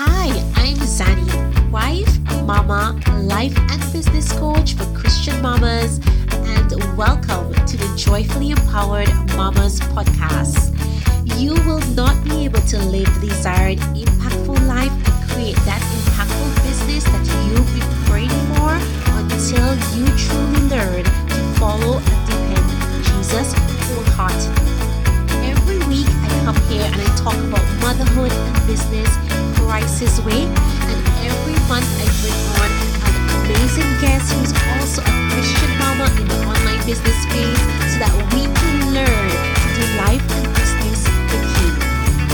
[0.00, 1.26] Hi, I'm Zanny,
[1.72, 5.98] wife, mama, life and business coach for Christian mamas,
[6.30, 10.70] and welcome to the Joyfully Empowered Mamas podcast.
[11.36, 16.54] You will not be able to live the desired, impactful life and create that impactful
[16.62, 18.78] business that you've been praying for
[19.18, 23.52] until you truly learn to follow and depend Jesus
[23.90, 25.50] wholeheartedly.
[25.50, 29.10] Every week, I come here and I talk about motherhood and business
[29.68, 32.70] crisis way, and every month I bring on
[33.04, 37.60] an amazing guest who's also a Christian mama in the online business space
[37.92, 41.68] so that we can learn to life and business with you.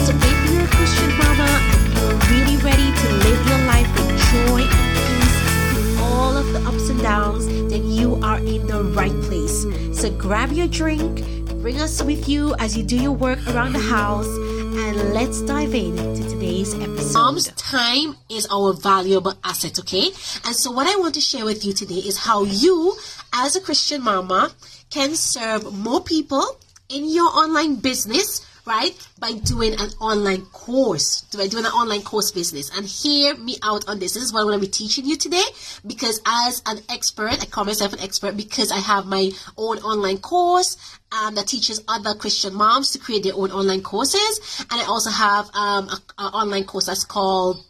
[0.06, 4.14] So if you're a Christian mama and you're really ready to live your life with
[4.30, 5.36] joy and peace
[5.74, 9.66] through all of the ups and downs, then you are in the right place.
[9.90, 11.26] So grab your drink,
[11.60, 14.30] bring us with you as you do your work around the house,
[14.76, 17.14] and let's dive into today's episode.
[17.14, 20.06] Mom's time is our valuable asset, okay?
[20.44, 22.96] And so, what I want to share with you today is how you,
[23.32, 24.52] as a Christian mama,
[24.90, 26.44] can serve more people
[26.88, 28.94] in your online business right?
[29.18, 32.70] By doing an online course, by doing an online course business.
[32.76, 34.14] And hear me out on this.
[34.14, 35.44] This is what I'm going to be teaching you today
[35.86, 40.18] because as an expert, I call myself an expert because I have my own online
[40.18, 40.76] course
[41.12, 44.66] um, that teaches other Christian moms to create their own online courses.
[44.70, 47.64] And I also have um, an online course that's called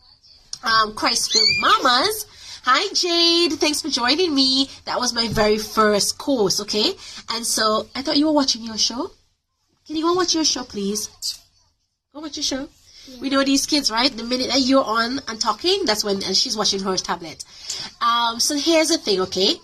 [0.63, 2.27] um, Christ-Filled Mamas.
[2.67, 4.71] Hi Jade, thanks for joining me.
[4.87, 6.93] That was my very first course, okay?
[7.31, 9.11] And so I thought you were watching your show.
[9.87, 11.11] Can you go and watch your show, please?
[12.15, 12.69] Go watch your show.
[13.21, 14.15] We know these kids, right?
[14.15, 17.45] The minute that you're on and talking, that's when and she's watching her tablet.
[18.01, 19.57] Um, so here's the thing, okay?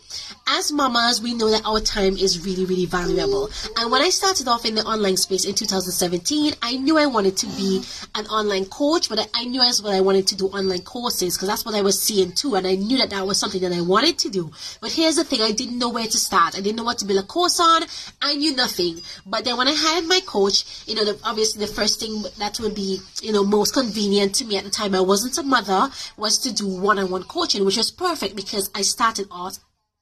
[0.46, 3.50] As mamas, we know that our time is really, really valuable.
[3.77, 7.36] And when I started off in the online space in 2017, I knew I wanted
[7.38, 7.83] to be
[8.14, 11.48] an online coach, but I knew as well I wanted to do online courses because
[11.48, 12.56] that's what I was seeing too.
[12.56, 14.50] And I knew that that was something that I wanted to do.
[14.80, 16.56] But here's the thing I didn't know where to start.
[16.56, 17.83] I didn't know what to build a course on.
[18.20, 19.00] I knew nothing.
[19.27, 22.58] But then when I hired my coach, you know, the, obviously the first thing that
[22.58, 25.91] would be, you know, most convenient to me at the time, I wasn't a mother,
[26.17, 29.58] was to do one on one coaching, which was perfect because I started out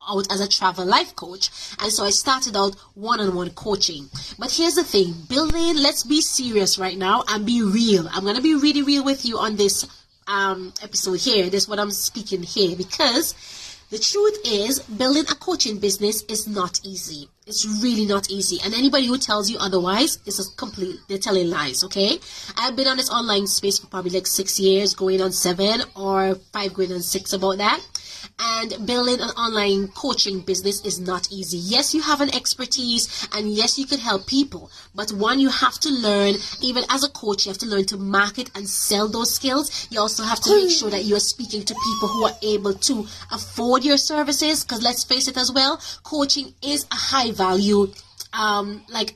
[0.08, 1.50] out as a travel life coach.
[1.80, 4.08] And so i started out one-on-one coaching.
[4.38, 5.12] But here's the thing.
[5.28, 8.08] Building let's be serious right now and be real.
[8.12, 9.86] I'm gonna be really real with you on this
[10.28, 13.34] um, episode here this is what i'm speaking here because
[13.90, 17.28] the truth is building a coaching business is not easy.
[17.46, 18.58] It's really not easy.
[18.62, 22.18] And anybody who tells you otherwise is a complete they're telling lies okay?
[22.58, 26.34] I've been on this online space for probably like six years going on seven or
[26.52, 27.80] five going on six about that
[28.40, 31.58] and building an online coaching business is not easy.
[31.58, 35.78] Yes, you have an expertise and yes, you can help people, but one, you have
[35.80, 39.34] to learn, even as a coach, you have to learn to market and sell those
[39.34, 39.88] skills.
[39.90, 42.74] You also have to make sure that you are speaking to people who are able
[42.74, 47.92] to afford your services because let's face it as well, coaching is a high value
[48.34, 49.14] um like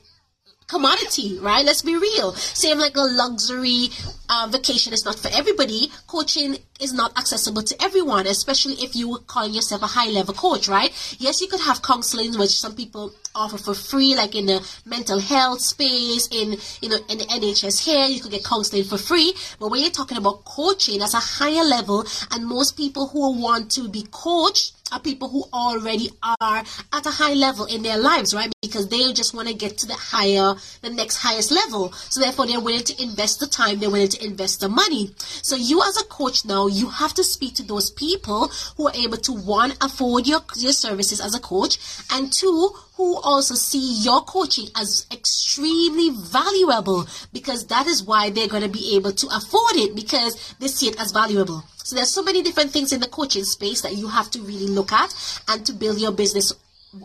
[0.73, 1.63] commodity, right?
[1.63, 2.33] Let's be real.
[2.33, 3.89] Same like a luxury
[4.27, 5.91] uh, vacation is not for everybody.
[6.07, 10.33] Coaching is not accessible to everyone, especially if you would call yourself a high level
[10.33, 10.91] coach, right?
[11.19, 15.19] Yes, you could have counseling, which some people offer for free, like in the mental
[15.19, 19.33] health space, in you know, in the NHS here, you could get counseling for free.
[19.59, 23.69] But when you're talking about coaching, that's a higher level, and most people who want
[23.73, 28.33] to be coached are people who already are at a high level in their lives,
[28.33, 28.51] right?
[28.61, 31.91] Because they just want to get to the higher, the next highest level.
[31.91, 35.11] So therefore, they're willing to invest the time, they're willing to invest the money.
[35.17, 38.95] So you as a coach now, you have to speak to those people who are
[38.95, 41.79] able to one, afford your, your services as a coach,
[42.11, 42.69] and two,
[43.03, 48.69] who also see your coaching as extremely valuable because that is why they're going to
[48.69, 51.63] be able to afford it because they see it as valuable.
[51.83, 54.67] So there's so many different things in the coaching space that you have to really
[54.67, 55.13] look at
[55.49, 56.53] and to build your business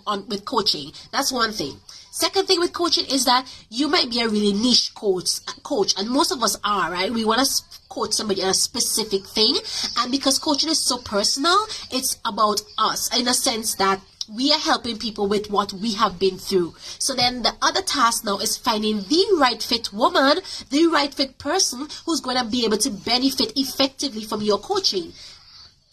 [0.06, 0.92] on with coaching.
[1.10, 1.74] That's one thing.
[2.12, 6.08] Second thing with coaching is that you might be a really niche coach, coach, and
[6.08, 7.12] most of us are, right?
[7.12, 9.56] We want to coach somebody on a specific thing,
[9.98, 11.56] and because coaching is so personal,
[11.90, 16.18] it's about us in a sense that we are helping people with what we have
[16.18, 16.74] been through.
[16.98, 20.38] So then the other task now is finding the right fit woman,
[20.70, 25.12] the right fit person who's going to be able to benefit effectively from your coaching.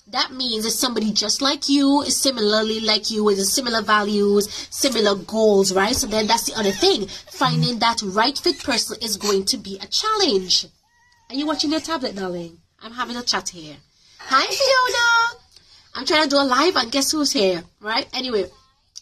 [0.08, 5.16] That means it's somebody just like you, is similarly like you, with similar values, similar
[5.16, 5.96] goals, right?
[5.96, 7.08] So then that's the other thing.
[7.08, 10.68] Finding that right fit person is going to be a challenge.
[11.30, 12.60] Are you watching your tablet, darling?
[12.84, 13.78] I'm having a chat here.
[14.20, 15.25] Hi, Fiona.
[15.96, 18.08] I'm trying to do a live and guess who's here, right?
[18.14, 18.46] Anyway,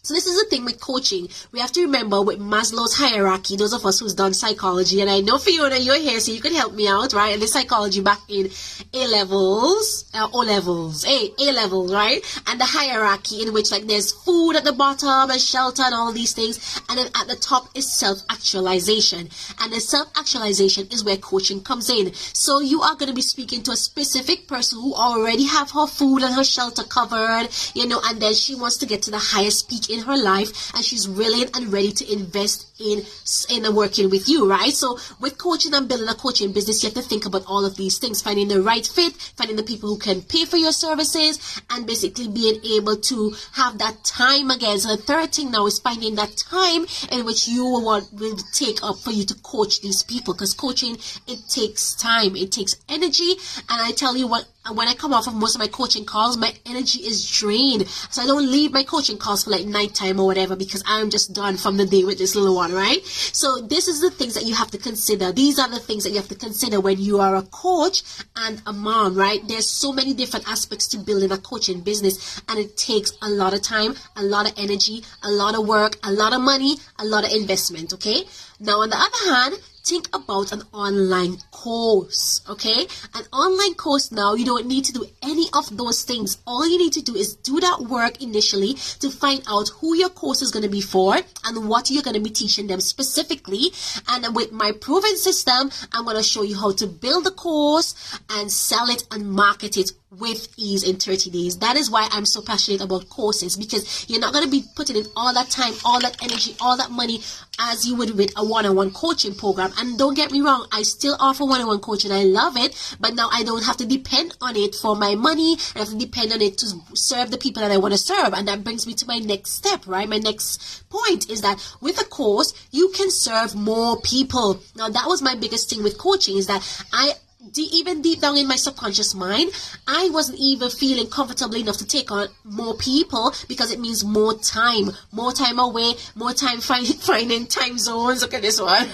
[0.06, 1.30] So this is the thing with coaching.
[1.54, 5.22] We have to remember with Maslow's hierarchy, those of us who's done psychology, and I
[5.22, 7.32] know Fiona, you're here, so you can help me out, right?
[7.32, 8.52] And the psychology back in
[8.94, 12.22] A levels, uh, O levels, A, A levels, right?
[12.48, 16.12] And the hierarchy in which like there's food at the bottom and shelter and all
[16.12, 16.82] these things.
[16.90, 19.30] And then at the top is self-actualization.
[19.62, 22.14] And the self-actualization is where coaching comes in.
[22.14, 25.88] So you are going to be speaking to a specific person who already have her
[25.88, 29.18] food and her shelter covered, you know, and then she wants to get to the
[29.18, 33.06] highest peak in her life and she's willing and ready to invest in
[33.50, 34.74] in working with you, right?
[34.74, 37.76] So with coaching and building a coaching business, you have to think about all of
[37.76, 41.62] these things: finding the right fit, finding the people who can pay for your services,
[41.70, 44.80] and basically being able to have that time again.
[44.80, 48.84] So the third thing now is finding that time in which you want will take
[48.84, 50.98] up for you to coach these people, because coaching
[51.28, 53.34] it takes time, it takes energy,
[53.70, 56.06] and I tell you what and when I come off of most of my coaching
[56.06, 57.86] calls, my energy is drained.
[57.88, 61.34] So I don't leave my coaching calls for like nighttime or whatever because I'm just
[61.34, 63.04] done from the day with this little one, right?
[63.06, 65.32] So this is the things that you have to consider.
[65.32, 68.04] These are the things that you have to consider when you are a coach
[68.36, 69.46] and a mom, right?
[69.48, 73.54] There's so many different aspects to building a coaching business and it takes a lot
[73.54, 77.06] of time, a lot of energy, a lot of work, a lot of money, a
[77.06, 78.24] lot of investment, okay?
[78.60, 82.88] Now on the other hand, think about an online course okay?
[83.14, 86.38] An online course now you don't need to do any of those things.
[86.46, 90.10] All you need to do is do that work initially to find out who your
[90.10, 93.72] course is going to be for and what you're going to be teaching them specifically.
[94.08, 98.20] And with my proven system i'm going to show you how to build the course
[98.30, 101.58] and sell it and market it with ease in 30 days.
[101.58, 104.96] That is why I'm so passionate about courses because you're not going to be putting
[104.96, 107.22] in all that time, all that energy, all that money
[107.60, 109.72] as you would with a one-on-one coaching program.
[109.78, 112.12] And don't get me wrong, I still offer one-on-one coaching.
[112.12, 115.58] I love it, but now I don't have to depend on it for my money.
[115.76, 118.34] I have to depend on it to serve the people that I want to serve.
[118.34, 120.08] And that brings me to my next step, right?
[120.08, 124.62] My next point is that with a course, you can serve more people.
[124.76, 126.62] Now that was my biggest thing with coaching is that
[126.92, 127.14] I
[127.58, 129.52] even deep down in my subconscious mind,
[129.88, 134.34] I wasn't even feeling comfortable enough to take on more people because it means more
[134.36, 138.22] time, more time away, more time find, finding time zones.
[138.22, 138.88] Look at this one.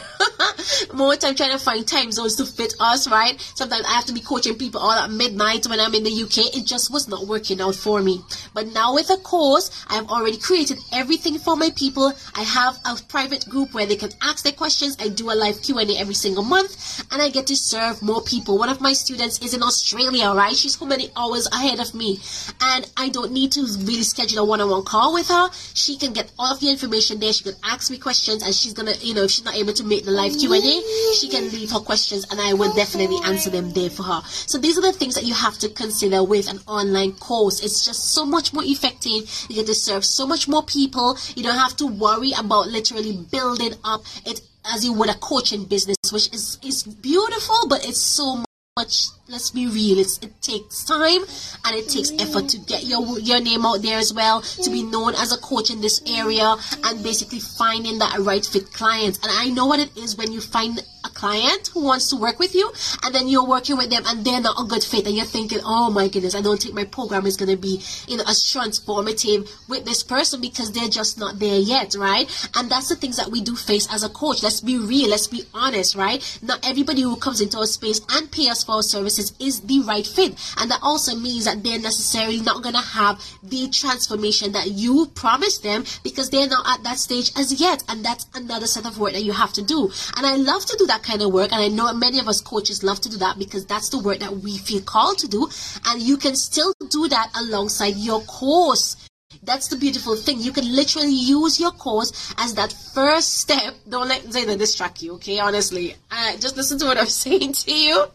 [0.94, 3.40] more time trying to find time zones to fit us, right?
[3.56, 6.56] Sometimes I have to be coaching people all at midnight when I'm in the UK.
[6.56, 8.22] It just was not working out for me.
[8.54, 12.13] But now with a course, I've already created everything for my people.
[12.36, 14.98] I have a private group where they can ask their questions.
[15.00, 18.38] I do a live Q&A every single month and I get to serve more people
[18.39, 18.57] people.
[18.57, 20.56] One of my students is in Australia, right?
[20.56, 22.19] She's so many hours ahead of me.
[22.62, 25.50] And I don't need to really schedule a one-on-one call with her.
[25.74, 27.33] She can get all of the information there.
[27.33, 29.83] She can ask me questions and she's gonna, you know, if she's not able to
[29.83, 30.59] make the live Q&A,
[31.15, 34.21] she can leave her questions and I will definitely answer them there for her.
[34.25, 37.62] So these are the things that you have to consider with an online course.
[37.62, 39.27] It's just so much more effective.
[39.50, 41.18] You get to serve so much more people.
[41.35, 45.65] You don't have to worry about literally building up it as you would a coaching
[45.65, 48.44] business, which is is beautiful, but it's so
[48.77, 50.00] much let's be real.
[50.00, 51.22] It's, it takes time
[51.66, 54.84] and it takes effort to get your your name out there as well to be
[54.84, 59.31] known as a coach in this area and basically finding that right fit clients and
[59.31, 62.56] i know what it is when you find a client who wants to work with
[62.56, 62.72] you
[63.04, 65.60] and then you're working with them and they're not a good fit and you're thinking
[65.64, 68.40] oh my goodness i don't think my program is going to be you know as
[68.40, 72.50] transformative with this person because they're just not there yet right?
[72.56, 74.44] And that's the things that we do face as a coach.
[74.44, 75.10] Let's be real.
[75.10, 76.40] Let's be honest right?
[76.42, 78.84] Not everybody who comes into our space and pay us for our
[79.39, 83.23] is the right fit and that also means that they're necessarily not going to have
[83.44, 88.04] the transformation that you promised them because they're not at that stage as yet and
[88.04, 90.85] that's another set of work that you have to do and i love to do
[90.88, 91.52] that kind of work.
[91.52, 94.19] And I know many of us coaches love to do that because that's the work
[94.19, 95.47] that we feel called to do.
[95.85, 99.08] And you can still do that alongside your course.
[99.42, 100.40] That's the beautiful thing.
[100.40, 103.74] You can literally use your course as that first step.
[103.88, 105.40] Don't let Zayna distract you, okay?
[105.40, 108.06] Honestly, uh, just listen to what I'm saying to you.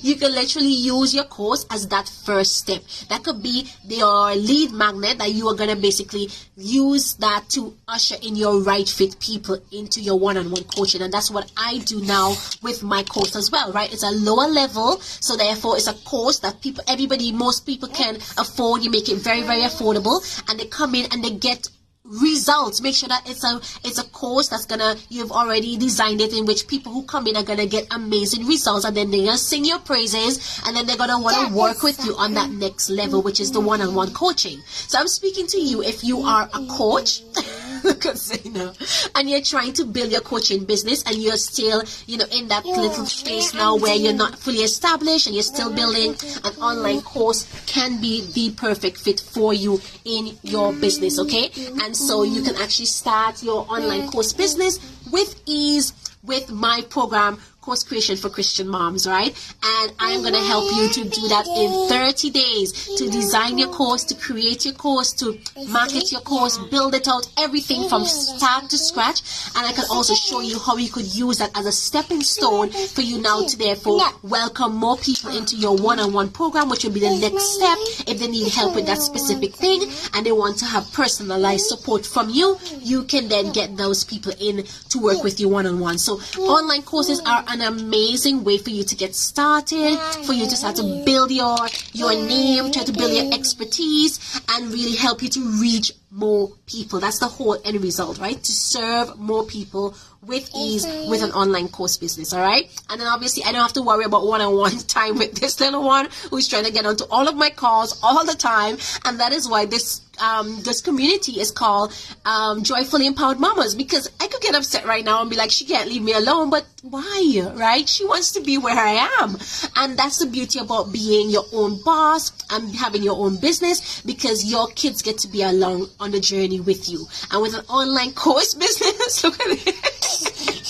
[0.00, 2.82] You can literally use your course as that first step.
[3.08, 8.16] That could be your lead magnet that you are gonna basically use that to usher
[8.22, 12.34] in your right fit people into your one-on-one coaching, and that's what I do now
[12.62, 13.70] with my course as well.
[13.72, 13.92] Right?
[13.92, 18.16] It's a lower level, so therefore it's a course that people, everybody, most people can
[18.38, 18.82] afford.
[18.82, 21.68] You make it very, very affordable, and they come in and they get
[22.04, 22.80] results.
[22.80, 26.46] Make sure that it's a it's a course that's gonna you've already designed it in
[26.46, 29.64] which people who come in are gonna get amazing results and then they're gonna sing
[29.64, 33.22] your praises and then they're gonna want to work with you on that next level
[33.22, 34.60] which is the one-on-one coaching.
[34.66, 37.22] So i'm speaking to you if you are a coach
[38.14, 39.10] Zaina.
[39.14, 42.64] And you're trying to build your coaching business and you're still, you know, in that
[42.64, 47.46] little space now where you're not fully established and you're still building an online course
[47.66, 51.48] can be the perfect fit for you in your business, okay?
[51.48, 51.80] Mm-hmm.
[51.80, 54.78] And so you can actually start your online course business
[55.10, 59.36] with ease with my program course creation for Christian moms, right?
[59.62, 63.68] And I'm going to help you to do that in 30 days to design your
[63.68, 65.38] course, to create your course, to
[65.68, 69.22] market your course, build it out, everything from start to scratch.
[69.56, 72.70] And I can also show you how you could use that as a stepping stone
[72.70, 77.00] for you now to therefore welcome more people into your one-on-one program, which will be
[77.00, 79.82] the next step if they need help with that specific thing
[80.14, 82.58] and they want to have personalized support from you.
[82.78, 85.98] You can then get those people in to work with you one-on-one.
[85.98, 90.56] So online courses are an amazing way for you to get started, for you to
[90.56, 91.58] start to build your
[91.92, 97.00] your name, try to build your expertise, and really help you to reach more people.
[97.00, 98.40] That's the whole end result, right?
[98.42, 99.94] To serve more people
[100.26, 102.68] with ease with an online course business, all right?
[102.90, 105.60] And then obviously, I don't have to worry about one on one time with this
[105.60, 108.76] little one who's trying to get onto all of my calls all the time.
[109.04, 114.10] And that is why this um, this community is called um, Joyfully Empowered Mamas because
[114.20, 116.66] I could get upset right now and be like, she can't leave me alone, but
[116.82, 117.88] why, right?
[117.88, 119.38] She wants to be where I am.
[119.76, 124.44] And that's the beauty about being your own boss and having your own business because
[124.44, 127.06] your kids get to be along on the journey with you.
[127.30, 130.09] And with an online course business, look at it.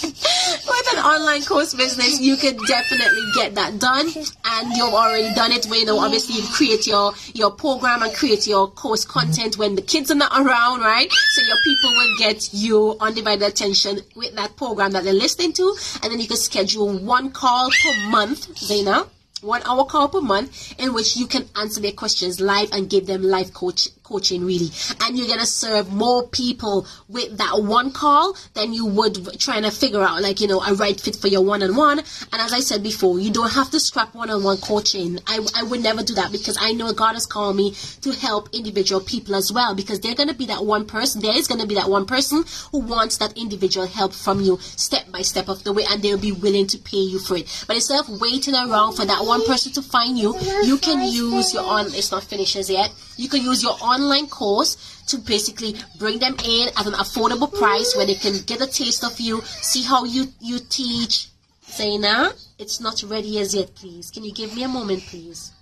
[0.02, 4.06] With an online course business, you can definitely get that done.
[4.44, 8.14] And you've already done it where you know obviously you create your your program and
[8.14, 11.10] create your course content when the kids are not around, right?
[11.10, 15.76] So your people will get you undivided attention with that program that they're listening to,
[16.02, 19.08] and then you can schedule one call per month, Zaina
[19.42, 23.06] one hour call per month in which you can answer their questions live and give
[23.06, 24.70] them life coach coaching really.
[25.02, 29.70] And you're gonna serve more people with that one call than you would trying to
[29.70, 31.98] figure out like you know a right fit for your one-on-one.
[32.00, 35.18] And as i said before you don't have to scrap one-on-one coaching.
[35.26, 38.48] I, I would never do that because i know god has called me to help
[38.52, 41.76] individual people as well because they're gonna be that one person there is gonna be
[41.76, 45.72] that one person who wants that individual help from you step by step of the
[45.72, 47.64] way and they'll be willing to pay you for it.
[47.66, 51.54] But instead of waiting around for that one person to find you you can use
[51.54, 52.92] your on it's not finished yet.
[53.16, 57.94] You can use your online course to basically bring them in at an affordable price
[57.96, 61.28] where they can get a taste of you, see how you, you teach.
[61.66, 64.10] Zaina, it's not ready as yet, please.
[64.10, 65.52] Can you give me a moment, please?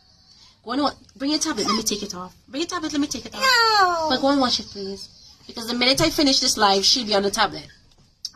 [0.64, 1.66] Go on, bring your tablet.
[1.66, 2.34] Let me take it off.
[2.48, 2.92] Bring your tablet.
[2.92, 3.40] Let me take it off.
[3.40, 4.06] No.
[4.10, 5.08] But go and watch it, please.
[5.46, 7.66] Because the minute I finish this live, she'll be on the tablet.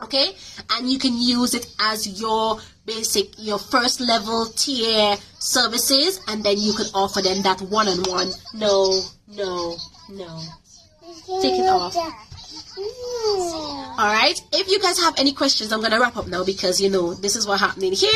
[0.03, 0.35] Okay?
[0.71, 6.57] And you can use it as your basic, your first level tier services, and then
[6.57, 8.31] you can offer them that one on one.
[8.53, 9.77] No, no,
[10.09, 10.41] no.
[11.41, 11.95] Take it off.
[12.75, 14.41] All right.
[14.51, 17.35] If you guys have any questions, I'm gonna wrap up now because you know this
[17.35, 18.09] is what's happening here.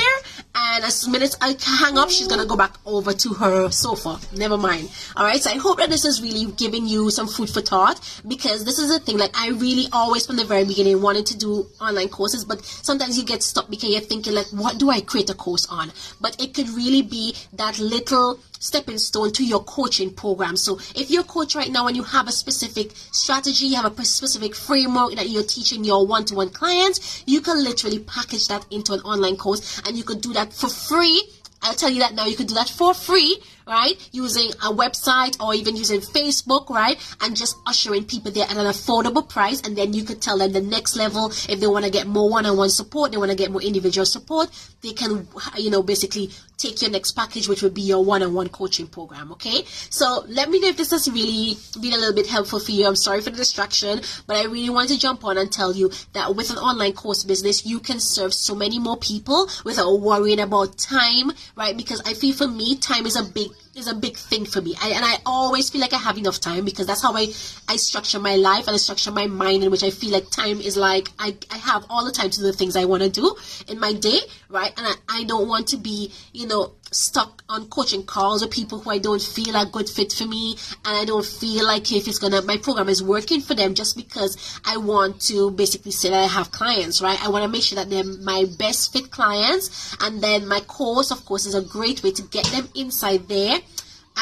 [0.55, 4.19] And as soon as I hang up, she's gonna go back over to her sofa.
[4.35, 4.89] Never mind.
[5.15, 5.41] All right.
[5.41, 8.79] So I hope that this is really giving you some food for thought because this
[8.79, 9.17] is the thing.
[9.17, 13.17] Like I really always from the very beginning wanted to do online courses, but sometimes
[13.17, 15.91] you get stuck because you're thinking like, what do I create a course on?
[16.19, 20.57] But it could really be that little stepping stone to your coaching program.
[20.57, 23.99] So if you're a coach right now and you have a specific strategy, you have
[23.99, 28.93] a specific framework that you're teaching your one-to-one clients, you can literally package that into
[28.93, 31.23] an online course and you could do that for free.
[31.61, 32.25] I'll tell you that now.
[32.25, 34.09] You could do that for free right?
[34.11, 36.97] Using a website or even using Facebook, right?
[37.21, 39.61] And just ushering people there at an affordable price.
[39.61, 42.29] And then you could tell them the next level if they want to get more
[42.29, 44.49] one-on-one support, they want to get more individual support,
[44.81, 45.27] they can,
[45.57, 49.31] you know, basically take your next package, which would be your one-on-one coaching program.
[49.33, 49.63] Okay.
[49.89, 52.87] So let me know if this has really been a little bit helpful for you.
[52.87, 55.91] I'm sorry for the distraction, but I really want to jump on and tell you
[56.13, 60.39] that with an online course business, you can serve so many more people without worrying
[60.39, 61.77] about time, right?
[61.77, 64.75] Because I feel for me, time is a big is a big thing for me.
[64.81, 67.27] I, and I always feel like I have enough time because that's how I,
[67.67, 70.59] I structure my life and I structure my mind in which I feel like time
[70.59, 73.09] is like I, I have all the time to do the things I want to
[73.09, 73.35] do
[73.67, 74.19] in my day,
[74.49, 74.73] right?
[74.77, 78.79] And I, I don't want to be, you know, stuck on coaching calls with people
[78.79, 82.07] who I don't feel are good fit for me and I don't feel like if
[82.07, 86.09] it's gonna my program is working for them just because I want to basically say
[86.09, 87.21] that I have clients, right?
[87.23, 91.11] I want to make sure that they're my best fit clients and then my course
[91.11, 93.59] of course is a great way to get them inside there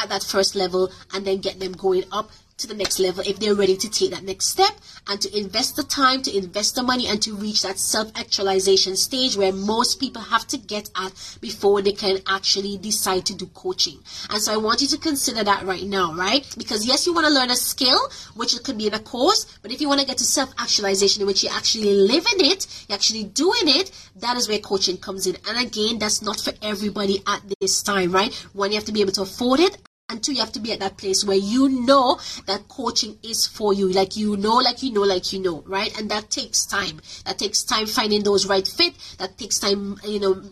[0.02, 3.38] at that first level and then get them going up to the next level if
[3.38, 4.72] they're ready to take that next step
[5.08, 8.96] and to invest the time, to invest the money, and to reach that self actualization
[8.96, 13.46] stage where most people have to get at before they can actually decide to do
[13.48, 13.98] coaching.
[14.30, 16.46] And so I want you to consider that right now, right?
[16.56, 18.00] Because yes, you want to learn a skill,
[18.34, 20.52] which it could be in a course, but if you want to get to self
[20.58, 24.58] actualization in which you actually live in it, you're actually doing it, that is where
[24.58, 25.36] coaching comes in.
[25.48, 28.32] And again, that's not for everybody at this time, right?
[28.54, 29.76] One, you have to be able to afford it
[30.08, 33.46] and two you have to be at that place where you know that coaching is
[33.46, 33.90] for you.
[33.90, 35.96] Like you know like you know like you know right?
[35.98, 37.00] And that takes time.
[37.24, 38.94] That takes time finding those right fit.
[39.18, 40.42] That takes time you know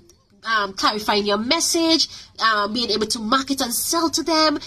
[0.45, 2.09] um, clarifying your message
[2.41, 4.59] uh, being able to market and sell to them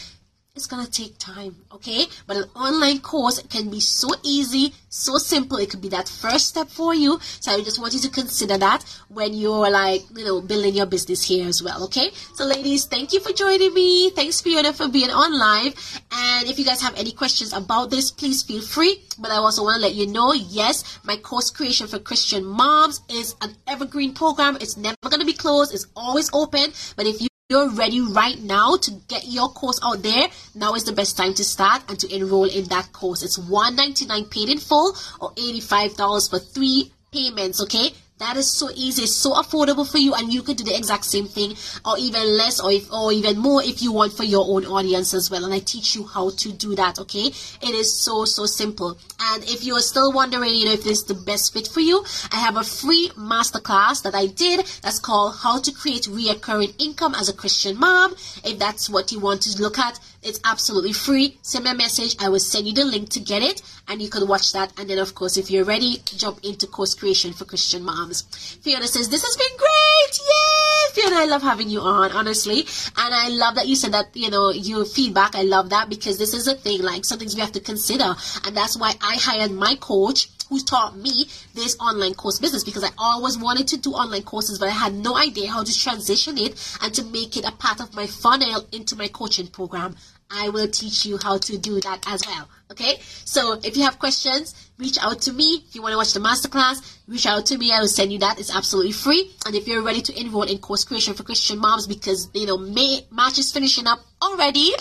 [0.58, 2.06] it's gonna take time, okay?
[2.26, 5.58] But an online course can be so easy, so simple.
[5.58, 7.20] It could be that first step for you.
[7.40, 10.88] So I just want you to consider that when you're like, you know, building your
[10.88, 12.10] business here as well, okay?
[12.34, 14.10] So ladies, thank you for joining me.
[14.10, 16.02] Thanks Fiona for being on live.
[16.12, 19.02] And if you guys have any questions about this, please feel free.
[19.20, 23.02] But I also want to let you know, yes, my course creation for Christian moms
[23.10, 24.58] is an evergreen program.
[24.60, 25.74] It's never gonna be closed.
[25.74, 26.74] It's always open.
[26.96, 30.84] But if you you're ready right now to get your course out there, now is
[30.84, 33.24] the best time to start and to enroll in that course.
[33.24, 37.94] It's 199 paid in full or $85 for three payments, okay?
[38.20, 41.28] That is so easy, so affordable for you, and you could do the exact same
[41.28, 41.56] thing,
[41.86, 45.14] or even less, or if, or even more if you want for your own audience
[45.14, 45.46] as well.
[45.46, 46.98] And I teach you how to do that.
[47.00, 48.98] Okay, it is so so simple.
[49.20, 51.80] And if you are still wondering, you know, if this is the best fit for
[51.80, 54.66] you, I have a free masterclass that I did.
[54.82, 58.14] That's called How to Create Reoccurring Income as a Christian Mom.
[58.44, 61.38] If that's what you want to look at, it's absolutely free.
[61.42, 62.16] Send me a message.
[62.20, 64.74] I will send you the link to get it, and you can watch that.
[64.80, 68.24] And then, of course, if you're ready, jump into course creation for Christian moms.
[68.62, 70.20] Fiona says, This has been great.
[70.20, 70.94] Yay!
[70.94, 72.62] Fiona, I love having you on, honestly.
[72.98, 75.36] And I love that you said that, you know, your feedback.
[75.36, 78.16] I love that because this is a thing, like some things we have to consider.
[78.46, 82.84] And that's why I hired my coach who taught me this online course business because
[82.84, 86.38] I always wanted to do online courses, but I had no idea how to transition
[86.38, 89.96] it and to make it a part of my funnel into my coaching program.
[90.30, 92.50] I will teach you how to do that as well.
[92.70, 95.64] Okay, so if you have questions, reach out to me.
[95.68, 97.72] If you want to watch the masterclass, reach out to me.
[97.72, 98.38] I will send you that.
[98.38, 99.32] It's absolutely free.
[99.46, 102.58] And if you're ready to enroll in course creation for Christian moms, because you know
[102.58, 104.72] May March is finishing up already.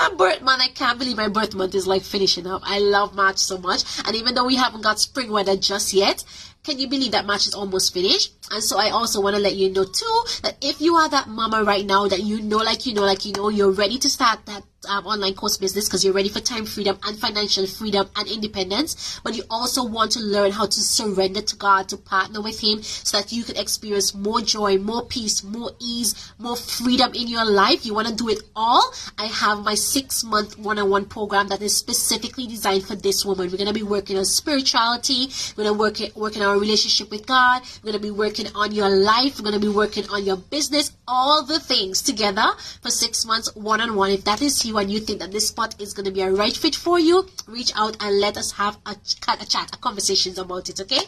[0.00, 2.62] My birth month, I can't believe my birth month is like finishing up.
[2.64, 3.84] I love March so much.
[4.06, 6.24] And even though we haven't got spring weather just yet,
[6.64, 8.43] can you believe that March is almost finished?
[8.50, 11.28] And so I also want to let you know too that if you are that
[11.28, 14.08] mama right now that you know, like you know, like you know, you're ready to
[14.10, 18.08] start that um, online course business because you're ready for time freedom and financial freedom
[18.16, 22.42] and independence, but you also want to learn how to surrender to God, to partner
[22.42, 27.12] with Him, so that you can experience more joy, more peace, more ease, more freedom
[27.14, 27.86] in your life.
[27.86, 28.92] You want to do it all.
[29.18, 33.24] I have my six month one on one program that is specifically designed for this
[33.24, 33.50] woman.
[33.50, 37.10] We're going to be working on spirituality, we're going to work, working on our relationship
[37.10, 40.08] with God, we're going to be working on your life, we're going to be working
[40.10, 42.44] on your business, all the things together
[42.82, 44.10] for six months one on one.
[44.10, 46.30] If that is you, and you think that this spot is going to be a
[46.30, 50.38] right fit for you, reach out and let us have a, a chat, a conversations
[50.38, 51.00] about it, okay?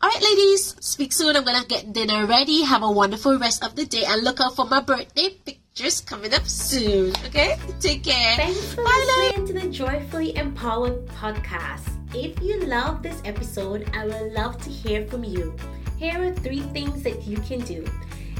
[0.00, 1.36] All right, ladies, speak soon.
[1.36, 2.62] I'm going to get dinner ready.
[2.62, 6.32] Have a wonderful rest of the day and look out for my birthday pictures coming
[6.32, 7.58] up soon, okay?
[7.80, 8.36] Take care.
[8.36, 11.88] Thanks for Bye, listening to the Joyfully Empowered podcast.
[12.14, 15.54] If you love this episode, I would love to hear from you.
[15.98, 17.84] Here are three things that you can do.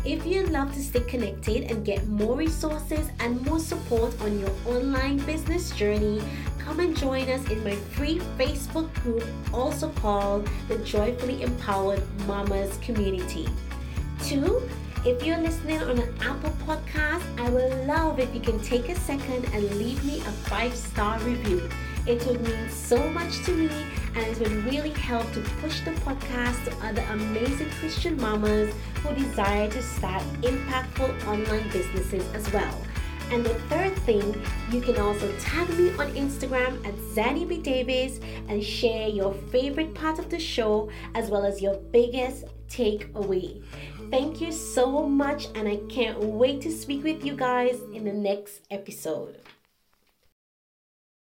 [0.05, 4.53] If you'd love to stay connected and get more resources and more support on your
[4.64, 6.23] online business journey,
[6.59, 12.79] come and join us in my free Facebook group, also called the Joyfully Empowered Mamas
[12.79, 13.49] Community.
[14.23, 14.62] Two,
[15.05, 18.94] if you're listening on an Apple podcast, I would love if you can take a
[18.94, 21.68] second and leave me a five star review.
[22.09, 23.68] It would mean so much to me
[24.14, 29.14] and it would really help to push the podcast to other amazing Christian mamas who
[29.14, 32.83] desire to start impactful online businesses as well.
[33.31, 37.59] And the third thing, you can also tag me on Instagram at Zanny B.
[37.59, 43.62] Davis and share your favorite part of the show as well as your biggest takeaway.
[44.11, 48.14] Thank you so much, and I can't wait to speak with you guys in the
[48.14, 49.42] next episode.